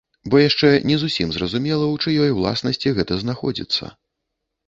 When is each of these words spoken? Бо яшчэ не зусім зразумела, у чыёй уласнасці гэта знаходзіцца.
Бо 0.33 0.39
яшчэ 0.43 0.69
не 0.91 0.95
зусім 1.01 1.27
зразумела, 1.35 1.89
у 1.95 1.99
чыёй 2.07 2.31
уласнасці 2.37 2.93
гэта 3.01 3.21
знаходзіцца. 3.25 3.93